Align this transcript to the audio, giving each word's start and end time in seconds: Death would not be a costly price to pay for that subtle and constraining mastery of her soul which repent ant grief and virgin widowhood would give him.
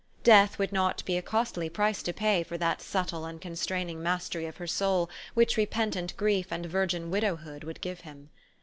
Death 0.23 0.57
would 0.57 0.71
not 0.73 1.05
be 1.05 1.15
a 1.15 1.21
costly 1.21 1.69
price 1.69 2.01
to 2.01 2.11
pay 2.11 2.41
for 2.41 2.57
that 2.57 2.81
subtle 2.81 3.23
and 3.23 3.39
constraining 3.39 4.01
mastery 4.01 4.47
of 4.47 4.57
her 4.57 4.65
soul 4.65 5.11
which 5.35 5.57
repent 5.57 5.95
ant 5.95 6.17
grief 6.17 6.51
and 6.51 6.65
virgin 6.65 7.11
widowhood 7.11 7.63
would 7.63 7.81
give 7.81 7.99
him. 7.99 8.31